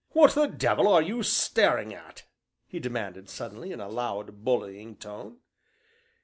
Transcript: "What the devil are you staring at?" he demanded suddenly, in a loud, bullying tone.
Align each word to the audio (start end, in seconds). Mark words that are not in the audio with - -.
"What 0.13 0.31
the 0.33 0.47
devil 0.47 0.87
are 0.87 1.03
you 1.03 1.21
staring 1.21 1.93
at?" 1.93 2.23
he 2.65 2.79
demanded 2.79 3.29
suddenly, 3.29 3.71
in 3.71 3.79
a 3.79 3.87
loud, 3.87 4.43
bullying 4.43 4.95
tone. 4.95 5.41